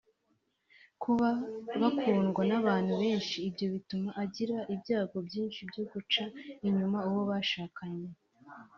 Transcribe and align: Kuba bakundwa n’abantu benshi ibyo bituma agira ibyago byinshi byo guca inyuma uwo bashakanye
Kuba 1.03 1.29
bakundwa 1.81 2.41
n’abantu 2.49 2.93
benshi 3.01 3.37
ibyo 3.47 3.65
bituma 3.73 4.09
agira 4.23 4.57
ibyago 4.73 5.17
byinshi 5.27 5.59
byo 5.69 5.83
guca 5.91 6.23
inyuma 6.67 6.99
uwo 7.09 7.21
bashakanye 7.31 8.07